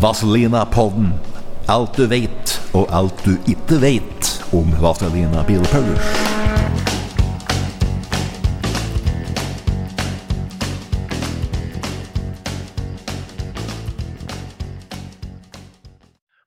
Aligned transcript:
Vazelina-podden. 0.00 1.12
Alt 1.68 1.96
du 1.96 2.04
vet, 2.06 2.52
og 2.76 2.84
alt 2.92 3.22
du 3.24 3.36
ikke 3.48 3.78
vet 3.80 4.28
om 4.52 4.68
Vazelina 4.82 5.40
Bilpaulers. 5.48 6.10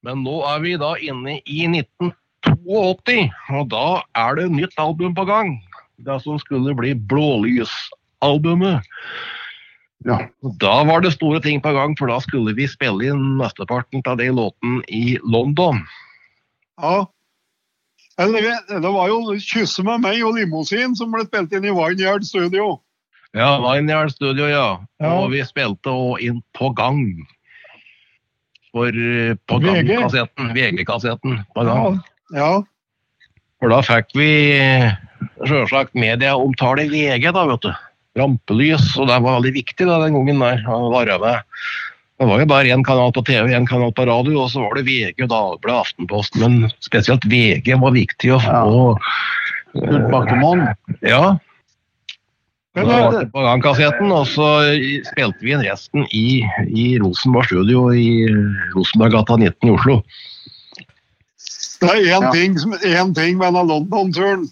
Men 0.05 0.21
nå 0.25 0.39
er 0.49 0.61
vi 0.61 0.75
da 0.81 0.93
inne 1.01 1.39
i 1.49 1.65
1982, 1.69 3.27
og 3.57 3.67
da 3.73 3.87
er 4.17 4.37
det 4.37 4.47
nytt 4.53 4.77
album 4.77 5.17
på 5.17 5.25
gang. 5.25 5.57
Det 6.05 6.21
som 6.21 6.37
skulle 6.41 6.77
bli 6.77 6.93
Blålysalbumet. 7.09 8.85
Ja. 10.07 10.19
Da 10.61 10.83
var 10.87 11.01
det 11.03 11.11
store 11.17 11.41
ting 11.43 11.61
på 11.61 11.73
gang, 11.75 11.95
for 11.99 12.07
da 12.07 12.19
skulle 12.23 12.53
vi 12.55 12.67
spille 12.71 13.09
inn 13.11 13.23
mesteparten 13.39 14.03
av 14.07 14.19
den 14.21 14.37
låten 14.39 14.83
i 14.87 15.17
London. 15.23 15.85
ja. 16.81 17.07
Eller, 18.19 18.41
det 18.67 18.89
var 18.91 19.07
jo 19.07 19.35
'Kysse 19.39 19.83
med 19.83 20.01
meg' 20.03 20.25
og 20.27 20.35
'Limousin' 20.35 20.95
som 20.95 21.11
ble 21.11 21.23
spilt 21.23 21.53
inn 21.55 21.63
i 21.63 21.71
Vineyard 21.71 22.25
Studio. 22.27 22.81
Ja, 23.33 23.59
Vineyard 23.63 24.11
Studio, 24.11 24.45
ja. 24.49 24.79
Ja. 24.99 25.13
Og 25.21 25.31
vi 25.31 25.39
spilte 25.47 25.93
òg 25.93 26.19
inn 26.19 26.41
på 26.57 26.73
gang. 26.75 26.99
For 28.73 28.91
eh, 28.91 29.37
på 29.47 29.59
gang-kassetten, 29.63 30.51
VG-kassetten 30.53 31.39
på 31.55 31.63
gang. 31.63 32.01
Ja. 32.35 32.61
For 33.59 33.71
da 33.71 33.79
fikk 33.85 34.11
vi 34.17 34.31
sjølsagt 35.39 35.47
selvsagt 35.47 35.95
medieomtale 35.95 36.85
i 36.85 36.91
VG, 36.91 37.31
da, 37.31 37.45
vet 37.49 37.65
du. 37.65 37.71
Rampelys, 38.19 38.91
og 38.99 39.07
det 39.09 39.17
var 39.23 39.39
veldig 39.39 39.53
viktig 39.55 39.87
da, 39.87 39.99
den 40.03 40.13
gangen 40.19 40.39
der. 40.43 40.63
å 40.69 40.91
være 40.93 41.19
med. 41.23 41.41
Det 42.19 42.27
var 42.27 42.39
jo 42.41 42.45
bare 42.51 42.67
én 42.75 42.83
kanal 42.83 43.13
på 43.15 43.23
TV, 43.23 43.47
én 43.55 43.67
kanal 43.67 43.93
på 43.95 44.03
radio, 44.09 44.41
og 44.43 44.49
så 44.51 44.59
var 44.65 44.75
det 44.75 44.83
VG, 44.89 45.23
Dagbladet, 45.31 45.85
Aftenposten. 45.87 46.41
Men 46.43 46.71
spesielt 46.83 47.23
VG 47.31 47.77
var 47.79 47.95
viktig 47.95 48.33
å 48.35 48.39
få 48.43 48.81
Kurt 49.79 50.09
Bakkemoen. 50.11 50.65
Ja. 51.01 51.37
Så 52.75 52.83
Da 52.83 52.89
det, 52.89 52.97
ble 53.09 53.19
det 53.23 53.31
på 53.33 53.41
gang 53.43 53.61
kassetten, 53.63 54.11
og 54.13 54.27
så 54.29 54.49
spilte 55.07 55.41
vi 55.41 55.55
inn 55.55 55.63
resten 55.65 56.03
i, 56.15 56.43
i 56.69 56.85
Rosenborg 57.01 57.47
studio 57.49 57.87
i 57.95 58.27
Rosenberggata 58.75 59.39
19 59.39 59.71
i 59.71 59.73
Oslo. 59.77 59.95
det 61.79 61.89
er 61.89 62.01
én 62.19 62.21
Ja. 62.27 62.31
ting, 62.31 62.57
som- 62.59 62.73
én 62.73 63.15
ting 63.15 63.37
med 63.37 63.53
denne 63.53 63.63
London-turen. 63.67 64.49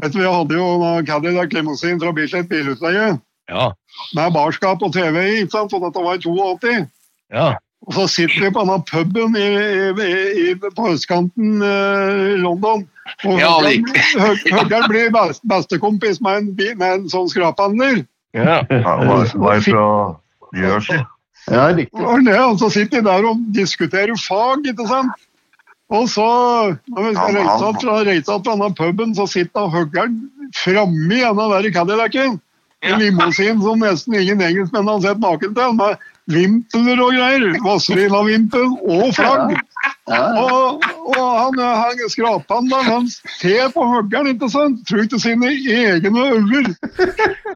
Vet 0.00 0.12
du, 0.14 0.18
Vi 0.22 0.30
hadde 0.30 0.54
jo 0.56 0.68
en 0.86 1.06
Cadillac 1.06 1.52
Limousin 1.52 2.00
fra 2.00 2.12
Bislett 2.16 2.48
Bilutleie 2.48 3.18
Ja, 3.50 3.72
med 4.16 4.32
barskap 4.32 4.80
og 4.82 4.92
TV 4.94 5.18
i, 5.20 5.40
ikke 5.42 5.50
sant? 5.58 5.72
og 5.74 5.82
dette 5.84 6.00
var 6.04 6.16
i 6.16 6.22
82. 6.24 6.86
ja. 7.34 7.52
Og 7.82 7.96
så 7.96 8.04
sitter 8.06 8.44
vi 8.44 8.50
på 8.54 8.62
denne 8.62 8.76
puben 8.86 9.34
i, 9.34 9.46
i, 10.06 10.18
i, 10.38 10.54
på 10.54 10.84
østkanten 10.92 11.56
eh, 11.66 12.20
i 12.30 12.36
London. 12.38 12.84
Og 13.26 13.40
Ja, 13.40 13.56
Høgern- 13.58 14.86
blir 14.88 15.10
best, 15.10 15.42
bestekompis 15.50 16.20
med 16.22 16.36
en, 16.38 16.78
med 16.78 16.86
en 16.92 17.08
sånn 17.10 17.26
skraphandler. 17.32 18.04
ja. 18.38 18.60
var, 18.70 19.26
var 19.34 19.60
fra 19.66 19.88
Jersey. 20.54 21.02
Ja, 21.50 21.66
riktig. 21.74 22.06
Og 22.06 22.58
så 22.62 22.70
sitter 22.70 23.02
de 23.02 23.08
der 23.10 23.26
og 23.32 23.42
diskuterer 23.58 24.14
fag, 24.28 24.62
ikke 24.70 24.86
sant? 24.86 25.18
Og 25.92 26.06
så, 26.08 26.24
når 26.88 27.08
vi 27.08 27.14
skal 27.18 27.34
reise 27.36 27.58
han- 27.64 27.80
fra, 27.82 27.96
reise 28.08 28.32
opp 28.32 28.46
fra 28.46 28.54
denne 28.56 28.74
puben, 28.78 29.12
så 29.18 29.26
sitter 29.28 29.68
Høggern 29.72 30.14
framme 30.56 31.18
i 31.18 31.22
en 31.28 31.38
av 31.38 31.52
der 31.58 31.70
Cadillacen. 31.74 32.40
En 32.82 32.98
limousin 32.98 33.60
som 33.62 33.78
nesten 33.78 34.14
ingen 34.18 34.40
engelskmenn 34.42 34.88
har 34.90 35.00
sett 35.04 35.20
maken 35.22 35.52
til, 35.54 35.74
med 35.78 36.00
vimpler 36.32 36.98
og 37.04 37.12
greier. 37.14 37.44
Vazelina-vimpel 37.62 38.72
og 38.88 39.12
flagg. 39.14 39.52
Ja, 40.08 40.16
ja. 40.16 40.42
Og, 40.42 40.82
og 41.12 41.28
han, 41.38 41.60
han 41.62 42.00
skraphandleren, 42.10 42.88
han 42.90 43.06
ser 43.38 43.68
på 43.74 43.84
Høggern, 43.86 44.32
ikke 44.32 44.48
sant? 44.50 44.80
Tror 44.88 45.04
ikke 45.04 45.20
sine 45.22 45.52
egne 45.52 46.24
øyne. 46.32 46.74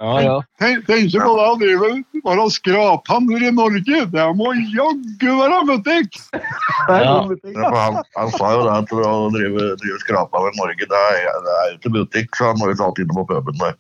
ja, 0.01 0.15
ja. 0.23 0.37
Tenk- 0.63 0.87
Tenker 0.87 1.25
på 1.27 1.35
det 1.41 1.49
å 1.49 1.59
drive 1.65 1.91
bare 2.27 2.47
skraphandler 2.53 3.47
i 3.49 3.53
Norge. 3.55 4.01
Det 4.13 4.27
må 4.39 4.53
jaggu 4.75 5.37
være 5.41 5.61
butikk! 5.71 6.19
ja. 6.35 6.97
Ja, 6.97 7.69
for 7.69 7.79
han, 7.81 8.01
han 8.17 8.33
sa 8.35 8.55
jo 8.55 8.65
det 8.67 8.75
at 8.81 8.97
å 8.97 9.13
drive, 9.35 9.69
drive 9.83 10.01
skrapa 10.05 10.43
i 10.47 10.57
Norge, 10.59 10.91
det 10.91 11.05
er, 11.13 11.31
det 11.47 11.55
er 11.61 11.71
jo 11.71 11.79
ikke 11.79 11.95
butikk, 12.01 12.35
så 12.39 12.51
han 12.51 12.61
når 12.63 12.75
jo 12.75 12.81
satt 12.83 13.01
inne 13.05 13.17
på 13.17 13.29
puben 13.31 13.63
der. 13.63 13.79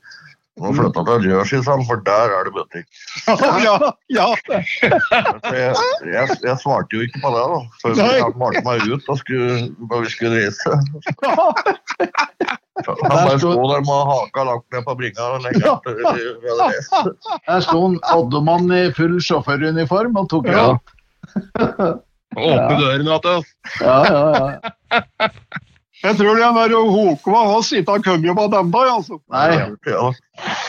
Nå 0.56 0.70
flytta 0.72 1.02
til 1.04 1.26
Jersey, 1.28 1.60
sa 1.60 1.74
han, 1.76 1.82
for 1.84 2.00
der 2.06 2.32
er 2.32 2.46
det 2.48 2.54
butikk. 2.56 2.86
Ja, 3.66 3.76
ja. 4.08 4.28
Jeg, 4.48 5.74
jeg, 6.08 6.38
jeg 6.46 6.56
svarte 6.62 6.96
jo 6.96 7.04
ikke 7.04 7.20
på 7.20 7.32
det, 7.34 7.42
da. 7.52 7.58
Før 7.82 7.98
vi 7.98 8.06
han 8.22 8.38
malte 8.40 8.62
meg 8.64 8.86
ut 8.88 9.04
da, 9.04 9.18
skulle, 9.20 9.66
da 9.90 10.00
vi 10.00 10.14
skulle 10.14 10.46
reise. 10.46 10.70
Han 13.02 13.14
bare 13.14 13.38
sto 13.38 13.52
der 13.70 13.84
med 13.86 14.10
haka 14.10 14.44
langt 14.48 14.66
ned 14.72 14.86
på 14.86 14.96
bringa 14.98 15.28
lenge 15.44 15.60
etter. 15.60 15.94
Der 17.46 17.60
sto 17.64 17.84
en 17.90 18.00
Oddemann 18.14 18.72
i 18.74 18.82
full 18.96 19.18
sjåføruniform 19.22 20.18
og 20.20 20.28
tok 20.32 20.50
Ja. 20.50 20.66
ja. 20.66 21.94
Åpne 22.36 22.74
døren, 22.76 23.06
vet 23.08 23.24
du. 23.24 23.52
Ja, 23.80 23.96
ja, 24.04 24.22
ja. 24.36 25.30
Jeg 26.04 26.18
tror 26.18 26.36
den 26.36 26.58
der 26.58 26.74
Håkva 26.76 27.38
Hass 27.48 27.72
ikke 27.72 27.96
har 27.96 28.02
kommet 28.04 28.36
på 28.36 28.44
den 28.52 28.72
dag, 28.74 28.90
altså. 28.92 29.16
Nei, 29.32 29.46
Ja, 29.88 30.10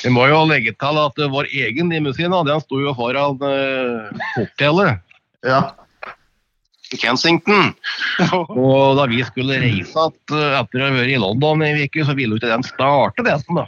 Vi 0.03 0.11
må 0.15 0.27
jo 0.31 0.45
legge 0.47 0.71
til 0.79 1.01
at 1.01 1.19
eh, 1.19 1.31
vår 1.33 1.49
egen 1.51 1.91
limousin 1.91 2.31
den 2.31 2.63
sto 2.63 2.79
jo 2.79 2.93
foran 2.95 3.41
uh, 3.43 4.07
hotellet 4.37 5.03
ja. 5.45 5.59
I 6.93 6.99
Kensington. 7.01 7.73
Og 8.53 8.97
da 8.99 9.07
vi 9.11 9.21
skulle 9.27 9.59
reise 9.61 10.07
at, 10.07 10.19
eh, 10.33 10.55
etter 10.59 10.81
å 10.81 10.87
ha 10.87 10.95
vært 10.95 11.13
i 11.13 11.19
London 11.21 11.65
en 11.65 11.83
uke, 11.83 12.05
så 12.07 12.15
ville 12.17 12.35
jo 12.35 12.41
ikke 12.41 12.53
den 12.53 12.65
starte 12.67 13.25
resten, 13.27 13.61
da. 13.61 13.67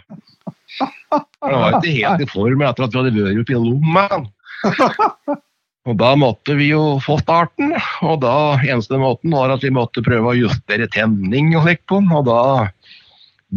For 1.09 1.49
Den 1.49 1.59
var 1.59 1.77
ikke 1.79 1.95
helt 1.97 2.23
i 2.23 2.29
form 2.29 2.63
etter 2.63 2.85
at 2.85 2.93
vi 2.93 3.01
hadde 3.01 3.13
vært 3.17 3.43
oppe 3.43 3.55
i 3.55 3.61
Lommen. 3.65 4.27
Og 5.89 5.95
da 5.97 6.11
måtte 6.19 6.53
vi 6.59 6.69
jo 6.69 6.99
få 7.01 7.15
starten, 7.21 7.71
og 8.05 8.19
da 8.21 8.59
eneste 8.59 8.99
måten 9.01 9.33
var 9.33 9.53
at 9.53 9.63
vi 9.65 9.71
måtte 9.73 10.03
prøve 10.05 10.33
å 10.33 10.37
justere 10.37 10.89
tenning 10.91 11.55
og 11.55 11.65
slikt 11.65 11.85
på 11.89 12.01
den, 12.03 12.11
og 12.13 12.27
da 12.27 12.41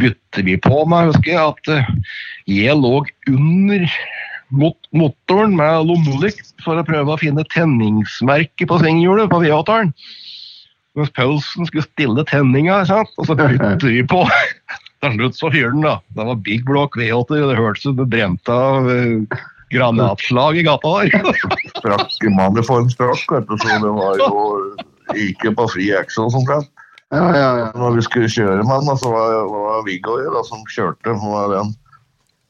bytte 0.01 0.45
vi 0.47 0.57
på 0.63 0.85
meg, 0.89 1.11
husker 1.11 1.35
jeg, 1.35 1.43
at 1.43 1.73
eh, 1.75 1.91
jeg 2.49 2.79
lå 2.79 3.03
under 3.29 3.85
mot 4.53 4.77
motoren 4.93 5.57
med 5.57 5.89
lommelykt 5.89 6.53
for 6.65 6.79
å 6.79 6.87
prøve 6.87 7.15
å 7.15 7.21
finne 7.21 7.45
tenningsmerket 7.53 8.69
på 8.69 8.79
svinghjulet 8.83 9.33
på 9.33 9.41
V8-eren. 9.43 9.93
Mens 10.99 11.13
Paulsen 11.17 11.69
skulle 11.69 11.87
stille 11.87 12.25
tenninga, 12.29 12.83
sant? 12.89 13.13
og 13.17 13.29
så 13.29 13.37
putte 13.39 13.89
vi 13.89 14.03
på. 14.05 14.27
Til 15.03 15.17
slutt 15.17 15.39
så 15.39 15.49
fyrer 15.51 15.73
den, 15.75 15.87
da. 15.87 15.97
Det 16.15 16.27
var 16.29 16.43
Big 16.47 16.67
Block 16.69 16.99
V8, 17.01 17.41
og 17.41 17.49
det 17.51 17.59
hørtes 17.59 17.83
ut 17.83 17.89
som 17.89 17.97
det 17.99 18.11
brente 18.13 18.55
av 18.55 18.91
eh, 18.93 19.41
granatslag 19.73 20.61
i 20.61 20.67
gata 20.67 20.93
der. 21.01 21.41
sprakk 21.79 22.29
mannen 22.37 22.67
for 22.67 22.85
en 22.85 22.93
sprakk, 22.93 23.25
vet 23.33 23.49
du, 23.49 23.57
så 23.59 23.81
det 23.83 23.95
var 23.97 24.21
jo 24.21 24.45
ikke 25.19 25.55
på 25.59 25.67
fri 25.73 25.91
action 25.97 26.31
som 26.31 26.45
sagt. 26.47 26.71
ja, 27.11 27.25
ja, 27.35 27.51
ja. 27.65 27.69
Når 27.75 27.99
vi 27.99 28.07
skulle 28.07 28.31
kjøre 28.31 28.63
med 28.63 28.87
den, 28.87 29.01
så 29.01 29.11
var, 29.13 29.41
det 29.41 29.83
Viggo 29.89 30.21
som 30.49 30.63
kjørte. 30.71 31.17
Var 31.25 31.57
den. 31.57 31.75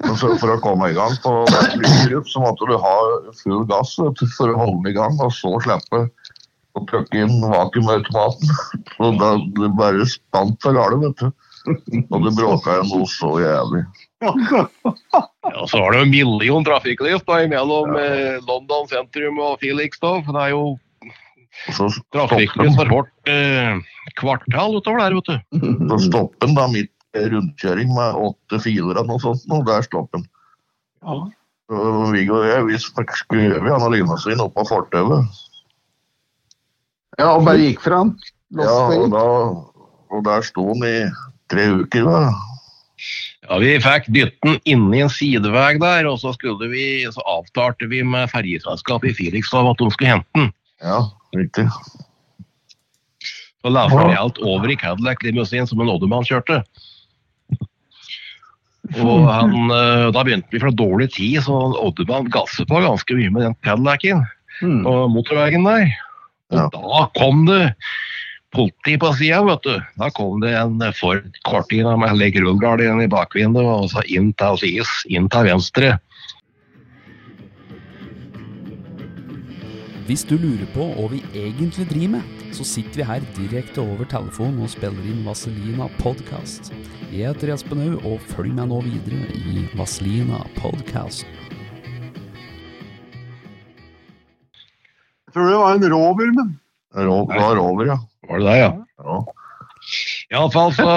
Og 0.03 0.17
så 0.19 0.33
for 0.41 0.53
å 0.55 0.61
komme 0.63 0.91
i 0.91 0.97
gang 0.97 1.15
på 1.23 1.33
flygrupp, 1.51 2.29
så 2.31 2.43
måtte 2.43 2.69
du 2.69 2.75
ha 2.81 2.97
full 3.43 3.65
gass 3.71 3.95
for 3.97 4.51
å 4.51 4.59
holde 4.59 4.81
den 4.83 4.93
i 4.93 4.97
gang, 4.97 5.19
og 5.23 5.33
så 5.37 5.55
slippe 5.63 6.07
å 6.73 6.85
trykke 6.89 7.25
inn 7.25 7.41
vakuumautomaten. 7.45 8.53
Og 9.05 9.19
da 9.21 9.35
det 9.59 9.73
bare 9.79 10.07
spant 10.09 10.69
av 10.69 10.79
gale, 10.79 11.01
vet 11.03 11.25
du. 11.25 11.29
Og 12.11 12.25
det 12.25 12.33
bråka 12.35 12.79
jo 12.81 12.87
noe 12.89 13.09
så 13.11 13.35
jævlig. 13.43 13.83
Ja, 14.23 14.33
så 15.67 15.81
var 15.83 15.95
det 15.95 16.05
en 16.05 16.13
million 16.13 16.65
trafikklys 16.67 17.25
da, 17.27 17.41
mellom 17.51 17.97
eh, 17.99 18.39
London 18.47 18.89
sentrum 18.91 19.41
og 19.43 19.59
Felix. 19.63 20.01
da, 20.03 20.17
for 20.25 20.39
Det 20.39 20.47
er 20.47 20.55
jo 20.55 20.65
Trafikklys 22.15 22.79
for 22.79 22.89
hvert 22.89 23.31
eh, 23.31 23.77
kvartal 24.19 24.79
utover 24.79 25.03
der, 25.03 25.19
vet 25.19 25.29
du. 25.29 25.67
så 25.91 25.99
stopper 26.07 26.47
den 26.47 26.57
da 26.57 26.67
midt 26.73 26.93
rundkjøring 27.14 27.93
med 27.93 28.19
åtte 28.19 28.61
filer 28.62 28.97
eller 28.97 29.09
noe 29.09 29.23
sånt, 29.23 29.44
og 29.53 29.67
der 29.69 29.85
stopper 29.87 30.20
den. 30.20 30.29
Ja. 31.03 31.17
vi 31.73 32.19
Viggo 32.19 32.38
og 32.41 32.47
jeg, 32.49 32.67
vi 32.69 32.79
skrøv 32.82 33.67
han 33.67 33.87
og 33.87 33.93
lynasvin 33.94 34.43
opp 34.44 34.56
av 34.61 34.70
fortauet. 34.70 35.43
Ja, 37.19 37.35
og 37.35 37.44
bare 37.44 37.61
gikk 37.61 37.82
fra 37.85 38.05
han. 38.05 38.14
Ja, 38.56 38.79
og, 38.93 39.11
da, 39.12 39.26
og 40.12 40.25
der 40.26 40.44
sto 40.47 40.64
han 40.73 40.87
i 40.87 40.97
tre 41.53 41.69
uker. 41.82 42.09
Da. 42.09 42.23
Ja, 43.49 43.58
Vi 43.58 43.73
fikk 43.82 44.08
dytten 44.15 44.61
inni 44.69 45.03
en 45.03 45.12
sidevei 45.12 45.75
der, 45.82 46.06
og 46.08 46.20
så, 46.23 46.32
skulle 46.37 46.70
vi, 46.73 46.87
så 47.11 47.25
avtalte 47.29 47.88
vi 47.91 48.03
med 48.06 48.31
ferjeselskapet 48.32 49.12
i 49.12 49.17
Firikstad 49.19 49.70
at 49.73 49.81
de 49.81 49.91
skulle 49.93 50.15
hente 50.15 50.38
den. 50.38 50.53
Ja, 50.82 51.05
riktig. 51.37 51.67
Så 53.62 53.70
lasta 53.70 54.06
vi 54.08 54.19
alt 54.19 54.38
over 54.43 54.70
i 54.70 54.76
Cadillac-limousin 54.79 55.69
som 55.70 55.82
en 55.82 55.91
Oddemann 55.93 56.26
kjørte. 56.26 56.62
Og 59.00 59.27
han, 59.29 59.71
eh, 59.71 60.11
Da 60.12 60.23
begynte 60.25 60.50
vi 60.53 60.59
for 60.59 60.71
dårlig 60.71 61.12
tid, 61.15 61.41
så 61.43 61.75
Oddemann 61.81 62.31
gasset 62.31 62.69
på 62.69 62.81
ganske 62.83 63.17
mye 63.17 63.31
med 63.33 63.43
den 63.43 63.56
Cadillacen 63.65 64.27
Mm. 64.62 64.85
på 64.85 65.09
motorveien 65.11 65.65
der. 65.65 65.89
Og 66.53 66.59
Ja. 66.59 66.69
da 66.69 67.09
kom 67.17 67.47
det 67.47 67.75
politi 68.53 68.99
på 68.99 69.15
sida, 69.17 69.43
vet 69.43 69.62
du. 69.62 69.81
Da 69.99 70.11
kom 70.11 70.41
det 70.41 70.55
en 70.55 70.79
Ford 70.93 71.25
Cortina 71.44 71.97
med 71.97 72.17
legg 72.19 72.37
Rullgardien 72.37 73.00
i 73.03 73.09
bakvinduet, 73.09 73.65
og 73.85 73.91
så 73.91 74.05
inn 74.09 74.33
til 74.35 74.59
sides, 74.59 74.89
inn 75.09 75.29
til 75.29 75.44
venstre. 75.44 75.99
Hvis 80.06 80.25
du 80.29 80.37
lurer 80.37 80.67
på 80.75 80.94
hva 80.97 81.09
vi 81.09 81.23
egentlig 81.33 81.89
driver 81.89 82.19
med, 82.19 82.23
så 82.53 82.65
sitter 82.69 83.01
vi 83.01 83.07
her 83.09 83.25
direkte 83.37 83.81
over 83.81 84.05
telefon 84.09 84.59
og 84.61 84.71
spiller 84.73 85.05
inn 85.09 85.23
Vaselina 85.25 85.89
podcast. 86.03 86.73
Jeg 87.13 87.31
heter 87.31 87.53
Espen 87.55 87.81
Haug, 87.81 88.05
og 88.05 88.25
følg 88.33 88.53
meg 88.57 88.69
nå 88.69 88.83
videre 88.85 89.25
i 89.37 89.65
Vaselina 89.79 90.43
podcast. 90.59 91.25
Jeg 95.27 95.37
tror 95.37 95.49
det 95.49 95.61
var 95.63 95.79
en 95.79 95.93
rover, 95.95 96.35
men 96.37 96.59
Rå, 96.93 97.23
det 97.31 97.39
var 97.41 97.57
rover, 97.57 97.87
ja. 97.89 97.97
Var 98.29 98.43
det 98.43 98.51
det, 98.51 98.57
ja? 98.61 98.73
ja. 99.01 99.23
Iallfall 100.33 100.75
så 100.77 100.89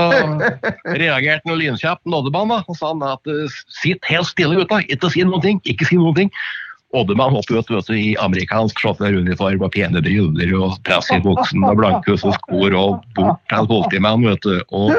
reagerte 0.92 1.48
han 1.48 1.60
lynkjapt, 1.62 2.04
da, 2.04 2.20
og 2.20 2.76
sa 2.76 2.92
han 2.92 3.06
at 3.08 3.32
eh, 3.32 3.56
sitt 3.80 4.04
helt 4.12 4.28
stille, 4.28 4.60
gutta, 4.60 4.82
ikke 4.92 5.12
si 5.14 5.24
noen 5.24 5.44
ting, 5.44 5.64
ikke 5.64 5.88
si 5.88 6.00
noen 6.00 6.20
ting. 6.20 6.36
Oddemann 6.94 7.34
hoppet 7.34 7.58
ut 7.58 7.72
vet 7.72 7.88
du, 7.90 7.96
i 7.98 8.16
amerikansk 8.22 8.80
sjåføruniform 8.80 9.64
og 9.66 9.74
pene 9.74 10.02
briller 10.06 10.54
og 10.56 10.78
press 10.88 11.10
i 11.12 11.20
buksen 11.24 11.66
og 11.68 11.80
blankhusse 11.82 12.32
skor 12.38 12.76
og 12.78 13.02
bort 13.18 13.42
til 13.52 13.68
politimannen 13.72 14.30
vet 14.30 14.46
du, 14.46 14.62
og 14.70 14.94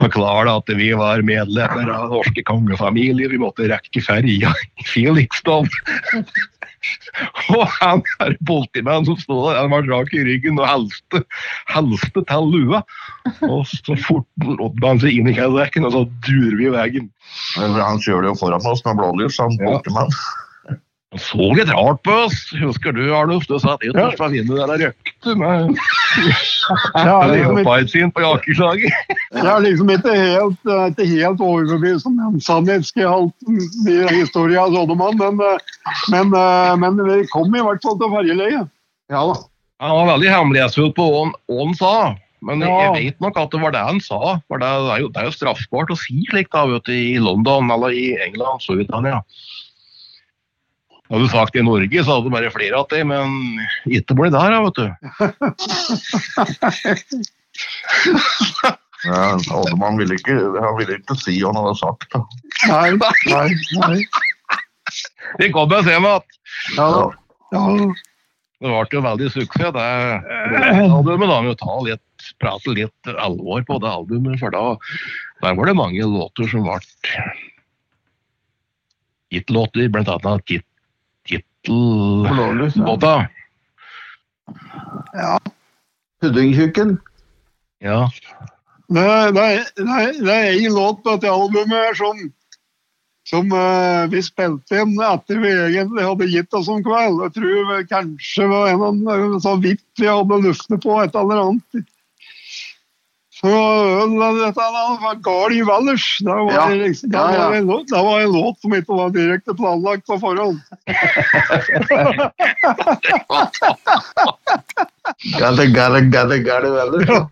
forklarte 0.00 0.54
at 0.62 0.72
vi 0.78 0.92
var 0.96 1.24
medlemmer 1.26 1.90
av 1.90 2.06
den 2.06 2.14
norske 2.14 2.44
kongefamilie, 2.48 3.28
vi 3.32 3.42
måtte 3.42 3.68
rekke 3.72 4.04
ferja 4.04 4.54
i 4.54 4.86
Felixstow. 4.88 5.66
Og 7.50 7.64
han 7.80 8.02
er 8.22 8.36
politimannen 8.46 9.08
som 9.08 9.18
stod 9.18 9.42
der, 9.48 9.60
han 9.60 9.72
var 9.74 9.88
rak 9.90 10.14
i 10.14 10.22
ryggen 10.28 10.60
og 10.62 10.68
helste, 10.70 11.22
helste 11.72 12.22
til 12.30 12.50
lua. 12.54 12.82
Og 13.48 13.66
så 13.68 13.98
fort 14.06 14.28
Oddmann 14.54 15.02
seg 15.02 15.18
inn 15.18 15.28
i 15.32 15.36
Cadillac-en, 15.36 15.88
og 15.88 15.96
så 15.96 16.04
durer 16.28 16.56
vi 16.60 16.70
i 16.70 16.74
veien. 16.76 17.12
Han 17.58 18.02
kjører 18.04 18.30
jo 18.30 18.36
foran 18.38 18.68
oss 18.70 18.84
med 18.86 19.00
blålys, 19.02 19.40
han 19.42 19.58
Ja. 19.60 19.80
Han 21.14 21.20
så 21.22 21.46
litt 21.54 21.68
rart 21.70 22.00
på 22.02 22.10
oss. 22.26 22.38
Husker 22.58 22.92
du, 22.92 23.04
Arnulf? 23.14 23.46
Du 23.46 23.54
sa 23.62 23.76
det 23.78 23.92
ytterst 23.92 24.18
på 24.18 24.26
vinduet 24.32 24.66
der 24.72 24.80
røkte 24.88 25.34
med 25.38 25.76
er 26.96 27.82
liksom 27.84 28.10
på 28.16 28.24
jakkelaget. 28.24 28.90
jeg 29.36 29.46
er 29.46 29.62
liksom 29.62 29.92
ikke 29.94 30.14
helt, 30.18 30.58
er 30.66 30.90
ikke 30.90 31.06
helt 31.12 31.42
overbevist 31.46 32.08
om 32.10 32.16
den 32.18 32.40
sannhetsgehalten 32.42 33.60
i 33.92 33.96
historien 34.16 34.58
av 34.64 34.74
Soddemann, 34.74 35.18
men, 35.20 35.38
eh, 35.46 35.58
men, 36.10 36.34
eh, 36.34 36.74
men 36.82 36.98
vi 37.06 37.20
kom 37.30 37.54
i 37.54 37.62
hvert 37.62 37.84
fall 37.86 37.98
til 38.00 38.10
ferjeleiet. 38.16 38.70
Ja 39.12 39.22
da. 39.30 39.36
Han 39.84 39.98
var 40.00 40.12
veldig 40.16 40.30
hemmelighetsfull 40.32 40.94
på 40.96 41.06
hva 41.12 41.24
han- 41.26 41.36
hva 41.46 41.64
han 41.66 41.74
sa. 41.74 41.94
Men 42.42 42.60
Ja. 42.60 42.92
jeg 42.94 43.12
vet 43.12 43.20
nok 43.20 43.36
at 43.38 43.50
det 43.50 43.60
var 43.60 43.70
det 43.72 43.84
han 43.86 44.00
sa. 44.00 44.40
For 44.48 44.58
det 44.58 44.66
er 44.66 44.98
jo, 45.00 45.08
det 45.08 45.22
er 45.22 45.30
jo 45.30 45.36
straffbart 45.38 45.90
å 45.90 45.96
si 45.96 46.24
slikt 46.30 46.50
da, 46.52 46.66
vet 46.66 46.84
du, 46.84 46.92
i 46.92 47.18
London 47.18 47.70
eller 47.70 47.90
i 47.90 48.16
England, 48.26 48.60
Storbritannia. 48.62 49.22
Hadde 51.06 51.22
du 51.22 51.28
sagt 51.30 51.56
i 51.56 51.62
Norge, 51.62 52.02
så 52.02 52.16
hadde 52.16 52.26
du 52.26 52.34
bare 52.34 52.50
flere 52.54 52.80
av 52.80 52.88
det, 52.90 53.02
men 53.06 53.26
ikke 53.86 54.16
bli 54.18 54.30
der, 54.34 54.58
vet 54.66 54.76
du. 54.80 54.86
Ja, 59.06 59.36
Oldemann 59.54 59.98
ville 60.00 60.16
ikke, 60.16 60.34
han 60.34 60.76
ville 60.80 60.96
ikke 60.98 61.14
si 61.20 61.36
hva 61.38 61.52
han 61.52 61.60
hadde 61.60 61.76
sagt. 61.78 62.08
Da. 62.14 62.22
Nei, 62.70 62.96
nei, 63.30 63.50
nei. 63.84 63.98
Vi 65.40 65.50
kom 65.54 65.70
og 65.70 65.86
til 65.86 66.00
meg 66.02 66.22
at 66.22 66.28
Ja, 66.78 66.88
ja. 67.52 67.62
det 68.62 68.72
ble 68.72 68.86
jo 68.96 69.02
veldig 69.04 69.28
suksess, 69.34 69.74
det 69.76 69.84
albumet. 70.88 71.28
Da 71.28 71.40
må 71.42 71.50
vi 71.50 71.58
ta 71.60 71.76
litt, 71.86 72.30
prate 72.42 72.74
litt 72.78 73.12
alvor 73.14 73.66
på 73.68 73.78
det 73.84 73.92
albumet, 73.92 74.40
for 74.42 74.54
da 74.54 74.64
der 75.44 75.58
var 75.58 75.68
det 75.68 75.76
mange 75.78 76.08
låter 76.08 76.48
som 76.50 76.64
ble 76.66 76.80
gitt-låter, 79.34 79.90
blant 79.92 80.08
annet 80.08 80.56
Blålys. 81.68 82.76
Ja. 85.16 85.38
Puddingtjukken. 86.22 86.96
Ja. 87.84 88.10
Det, 88.88 89.06
det, 89.34 89.42
er- 89.42 89.70
det, 89.76 90.24
det 90.24 90.34
en 90.66 90.74
låt 90.74 91.02
på 91.02 91.16
dette 91.16 91.30
albumet 91.32 91.74
her 91.74 91.94
som, 91.98 92.20
som 93.26 93.50
uh, 93.52 94.06
vi 94.12 94.22
spilte 94.22 94.78
inn 94.82 94.94
etter 95.02 95.40
vi 95.42 95.50
egentlig 95.50 96.06
hadde 96.06 96.28
gitt 96.30 96.54
oss 96.54 96.70
om 96.70 96.84
kveld. 96.86 97.18
Jeg 97.26 97.34
tror 97.40 97.72
kanskje 97.72 97.88
kanskje 97.90 98.46
var 98.52 98.70
en 98.70 98.86
av 98.86 99.24
de 99.34 99.40
så 99.42 99.56
vidt 99.62 99.84
vi 99.98 100.06
hadde 100.10 100.42
luftet 100.46 100.82
på 100.84 101.00
et 101.02 101.18
eller 101.18 101.42
annet. 101.48 101.86
Så 103.36 103.48
dette 104.16 104.64
var 105.02 105.14
gal 105.20 105.52
i 105.52 105.60
Da 105.60 105.80
Det 105.84 105.96
var, 106.24 106.52
Ja. 106.52 106.68
liksom, 106.68 107.10
det, 107.10 107.18
Ja, 107.18 107.32
ja. 107.32 107.48
var 107.48 107.56
en 107.56 107.66
låt, 107.66 107.86
det 107.88 108.02
var 108.02 108.20
en 108.20 108.32
låt 108.32 108.60
som 108.60 108.72
ikke 108.74 108.94
var 108.96 109.10
direkte 109.10 109.54
planlagt 109.54 110.06
på 110.06 110.18
forhånd. 110.20 110.60
Gale, 115.38 115.66
gale, 115.66 116.00
gale, 116.10 116.38
gale, 116.38 116.68
gale. 116.74 117.26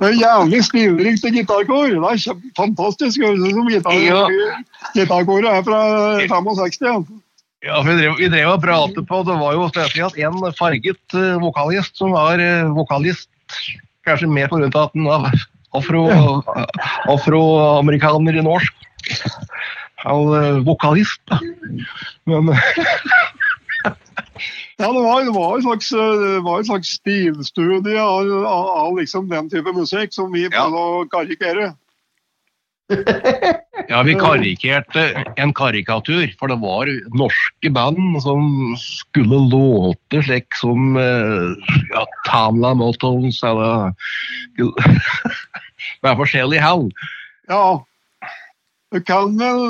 Det 0.00 0.06
er 0.06 0.12
jævlig 0.20 0.60
stilrikt 0.64 1.24
gitarkår. 1.34 1.88
Det 1.96 2.28
er 2.28 2.36
fantastisk. 2.56 3.20
Høres 3.24 3.52
som 3.56 3.68
gitarkoret 4.94 5.48
er 5.50 5.62
fra 5.66 5.80
65. 6.28 6.86
Ja. 6.86 6.94
Ja, 7.60 7.82
for 7.82 7.90
vi 7.90 7.96
drev, 7.98 8.14
vi 8.16 8.28
drev 8.32 8.48
og 8.54 8.62
pratet 8.62 9.04
på, 9.08 9.16
det 9.28 9.34
var 9.36 9.52
jo 9.52 9.66
spesielt 9.68 10.16
en 10.16 10.38
farget 10.56 10.96
eh, 11.12 11.34
vokalist 11.42 11.92
som 12.00 12.14
var 12.16 12.40
eh, 12.40 12.64
vokalist, 12.72 13.28
kanskje 14.06 14.28
mer 14.30 14.52
av 14.52 14.64
at 14.66 14.94
han 14.94 15.04
var 15.08 15.30
afro, 15.76 16.04
afroamerikaner 17.10 18.38
i 18.40 18.44
norsk. 18.44 18.74
Han 20.04 20.30
uh, 20.32 20.60
vokalist, 20.64 21.20
da. 21.28 21.38
Men 22.30 22.52
Ja, 24.80 24.88
det 24.92 25.00
var, 25.04 25.24
det 25.24 25.32
var, 25.36 25.56
en 25.56 25.62
slags, 25.62 25.92
eh, 25.92 26.42
var 26.42 26.58
en 26.58 26.64
slags 26.64 26.88
stilstudie 26.96 28.00
av, 28.00 28.30
av, 28.48 28.68
av 28.86 28.94
liksom 28.96 29.26
den 29.28 29.50
type 29.52 29.72
musikk 29.76 30.14
som 30.16 30.32
vi 30.32 30.46
Ja. 30.46 30.50
prøvde 30.54 30.80
å 30.80 31.02
karikere. 31.12 31.66
Ja, 33.90 34.02
vi 34.06 34.14
karikerte 34.18 35.04
en 35.36 35.52
karikatur, 35.54 36.26
for 36.38 36.50
det 36.50 36.58
var 36.62 36.90
norske 37.16 37.70
band 37.74 38.18
som 38.24 38.74
skulle 38.80 39.38
låte 39.50 40.22
slik 40.26 40.54
som 40.58 40.96
eh, 40.98 41.74
ja, 41.94 42.04
Tamla 42.28 42.74
Motones 42.78 43.42
eller 43.46 43.94
Være 46.04 46.16
forskjellig 46.18 46.60
hell. 46.60 46.88
Ja, 47.48 47.80
du 48.92 49.00
kan 49.06 49.36
vel 49.40 49.60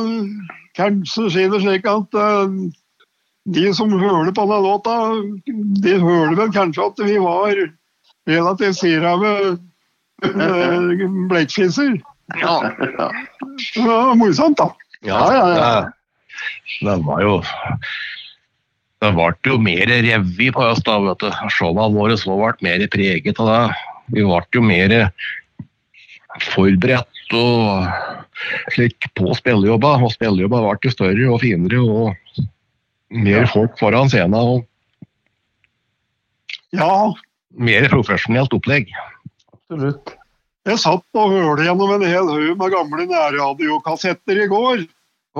kanskje 0.78 1.28
si 1.32 1.46
det 1.52 1.62
slik 1.62 1.86
at 1.88 2.18
uh, 2.18 2.50
de 3.50 3.66
som 3.76 3.94
hører 3.94 4.32
på 4.34 4.46
denne 4.46 4.60
låta, 4.64 4.96
de 5.84 5.96
hører 6.02 6.36
vel 6.38 6.52
kanskje 6.54 6.86
at 6.90 7.02
vi 7.06 7.16
var 7.22 7.54
relativt 8.30 8.78
sirave 8.80 9.34
uh, 10.24 11.06
blekkfiser. 11.30 11.98
Ja. 12.38 12.54
Det 13.74 13.84
var 13.86 14.14
morsomt, 14.14 14.58
da. 14.60 14.70
Ja, 15.06 15.20
ja, 15.34 15.44
ja. 15.54 15.80
Det, 15.80 16.86
det 16.86 16.96
var 17.06 17.22
jo 17.24 17.34
Det 19.00 19.10
ble 19.16 19.28
jo 19.48 19.56
mer 19.64 19.90
revy 20.04 20.50
på 20.52 20.64
oss 20.66 20.82
da, 20.84 20.98
vet 21.00 21.22
du. 21.24 21.30
Showene 21.56 21.88
våre 21.96 22.18
så 22.20 22.36
ble 22.36 22.52
mer 22.66 22.84
preget 22.92 23.40
av 23.40 23.48
det. 23.48 23.62
Vi 24.12 24.24
ble 24.26 24.42
jo 24.54 24.64
mer 24.64 24.94
forberedt 26.52 27.34
og 27.36 27.88
slik 28.74 29.08
på 29.16 29.32
spillejobba. 29.38 29.96
Og 30.04 30.12
spillejobba 30.14 30.62
ble 30.66 30.90
jo 30.90 30.94
større 30.94 31.30
og 31.32 31.40
finere 31.42 31.80
og 31.80 32.44
mer 33.10 33.48
folk 33.50 33.78
foran 33.80 34.12
scenen. 34.12 34.36
Og 34.36 34.66
Ja, 36.76 37.10
Mer 37.50 37.88
profesjonelt 37.90 38.52
opplegg. 38.54 38.92
Absolutt. 39.50 40.12
Jeg 40.68 40.80
satt 40.82 41.18
og 41.18 41.32
hørte 41.32 41.64
gjennom 41.64 41.94
en 41.94 42.04
hel 42.04 42.28
haug 42.28 42.56
med 42.60 42.74
gamle 42.74 43.06
nærradiokassetter 43.08 44.42
i 44.44 44.48
går. 44.50 44.82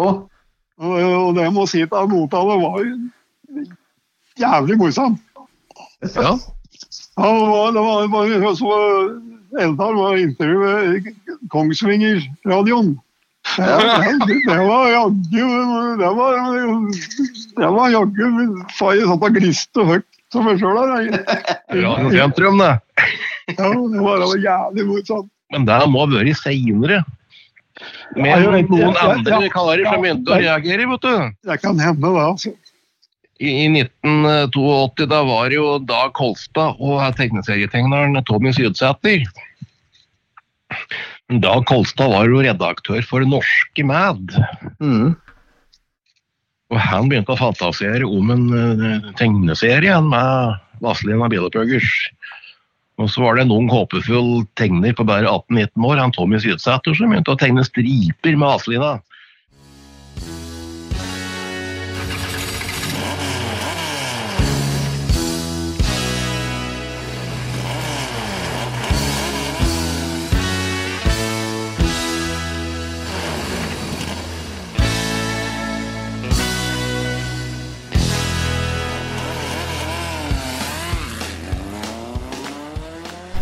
Og, 0.00 0.22
og 0.80 1.34
det 1.36 1.48
må 1.52 1.66
si 1.68 1.82
til 1.84 2.08
noe 2.12 2.28
av 2.40 2.52
det 2.52 2.60
var 2.62 2.86
jævlig 4.40 4.78
morsomt. 4.80 5.20
Ja. 6.14 6.32
Ja, 7.20 7.28
det 7.28 7.48
var, 7.50 7.72
det 7.74 7.82
var, 7.82 8.28
det 8.30 8.40
var 8.40 8.54
så 8.56 8.76
Eldar 9.60 9.96
var 9.98 10.16
intervjuet 10.16 11.08
Kongsvinger-radioen. 11.50 12.94
Det, 13.56 13.66
det, 13.66 14.36
det 14.48 14.58
var 14.68 14.86
jaggu 14.92 15.46
Det 15.98 16.10
var, 16.16 16.36
det 17.56 17.70
var 17.74 17.88
jaggu 17.90 18.26
Sa 18.76 18.92
jeg 18.94 19.08
satt 19.08 19.24
og 19.26 19.38
gliste 19.38 19.86
høyt 19.88 20.06
som 20.30 20.46
meg 20.46 20.60
sjøl 20.60 20.78
her. 20.78 21.08
Radiosentrum, 21.84 22.60
det. 22.62 22.74
Ja, 23.60 23.70
det 23.92 24.04
var, 24.04 24.24
det 24.24 24.42
jævlig 24.44 24.86
morsomt. 24.88 25.30
Men 25.50 25.66
det 25.66 25.78
må 25.90 26.04
ha 26.04 26.10
vært 26.12 26.40
seinere. 26.40 27.00
Jeg 28.16 28.50
vet- 28.52 28.70
noen 28.70 28.98
andre 28.98 29.38
ja. 29.46 29.52
karer 29.52 29.86
som 29.86 30.02
begynte 30.02 30.34
å 30.34 30.40
reagere, 30.40 30.88
vet 30.90 31.06
du. 31.06 31.14
Det 31.48 31.56
kan 31.62 31.78
hende, 31.80 32.10
det. 32.10 32.24
altså. 32.26 32.52
I, 33.40 33.52
I 33.64 33.68
1982 33.72 35.06
da 35.08 35.22
var 35.24 35.48
det 35.48 35.56
jo 35.56 35.78
Dag 35.88 36.12
Kolstad 36.18 36.76
og 36.76 37.00
tegneserietegneren 37.16 38.20
Tommy 38.28 38.52
Sydsæter. 38.52 39.24
Dag 41.40 41.64
Kolstad 41.70 42.12
var 42.12 42.28
jo 42.28 42.42
redaktør 42.44 43.00
for 43.06 43.24
Norske 43.24 43.86
Mad. 43.86 44.36
mm. 44.82 45.16
Og 46.70 46.78
han 46.78 47.08
begynte 47.10 47.34
å 47.34 47.40
fantasere 47.40 48.06
om 48.06 48.28
en 48.30 48.44
uh, 48.54 49.08
tegneserie 49.18 49.96
med 50.06 50.60
Vazelina 50.84 51.26
Bilopphøggers. 51.32 51.88
Og 53.00 53.08
så 53.08 53.22
var 53.24 53.36
det 53.36 53.46
en 53.46 53.54
ung, 53.54 53.68
håpefull 53.72 54.44
tegner 54.60 54.92
på 54.96 55.06
bare 55.08 55.28
18-19 55.28 55.86
år, 55.88 56.00
han 56.02 56.12
Tommy 56.12 56.40
Sydsæter, 56.42 56.96
som 56.96 57.12
begynte 57.12 57.32
å 57.32 57.40
tegne 57.40 57.64
striper 57.64 58.36
med 58.36 58.44
Vazelina. 58.44 58.98